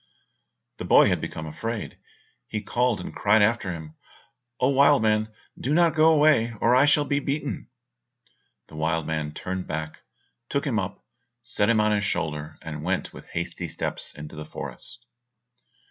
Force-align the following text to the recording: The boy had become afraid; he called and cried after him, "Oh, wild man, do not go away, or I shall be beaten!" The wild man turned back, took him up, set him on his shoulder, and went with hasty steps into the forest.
The 0.77 0.83
boy 0.85 1.09
had 1.09 1.21
become 1.21 1.45
afraid; 1.45 1.99
he 2.47 2.59
called 2.59 2.99
and 2.99 3.15
cried 3.15 3.43
after 3.43 3.71
him, 3.71 3.93
"Oh, 4.59 4.69
wild 4.69 5.03
man, 5.03 5.31
do 5.59 5.75
not 5.75 5.93
go 5.93 6.11
away, 6.11 6.55
or 6.59 6.75
I 6.75 6.87
shall 6.87 7.05
be 7.05 7.19
beaten!" 7.19 7.69
The 8.65 8.75
wild 8.75 9.05
man 9.05 9.31
turned 9.31 9.67
back, 9.67 10.01
took 10.49 10.65
him 10.65 10.79
up, 10.79 11.05
set 11.43 11.69
him 11.69 11.79
on 11.79 11.91
his 11.91 12.03
shoulder, 12.03 12.57
and 12.63 12.81
went 12.83 13.13
with 13.13 13.27
hasty 13.27 13.67
steps 13.67 14.15
into 14.15 14.35
the 14.35 14.43
forest. 14.43 15.05